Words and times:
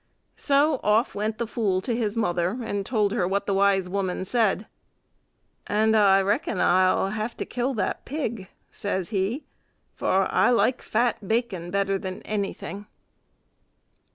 So 0.35 0.79
off 0.81 1.13
went 1.13 1.37
the 1.37 1.45
fool 1.45 1.79
to 1.81 1.95
his 1.95 2.17
mother, 2.17 2.57
and 2.63 2.83
told 2.83 3.11
her 3.11 3.27
what 3.27 3.45
the 3.45 3.53
wise 3.53 3.87
woman 3.87 4.25
said. 4.25 4.65
"And 5.67 5.95
I 5.95 6.19
reckon 6.23 6.59
I'll 6.59 7.09
have 7.09 7.37
to 7.37 7.45
kill 7.45 7.75
that 7.75 8.03
pig," 8.03 8.49
says 8.71 9.09
he, 9.09 9.43
"for 9.93 10.27
I 10.33 10.49
like 10.49 10.81
fat 10.81 11.27
bacon 11.27 11.69
better 11.69 11.99
than 11.99 12.23
anything." 12.23 12.87